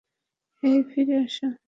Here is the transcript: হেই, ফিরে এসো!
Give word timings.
হেই, 0.63 0.77
ফিরে 0.89 1.15
এসো! 1.23 1.47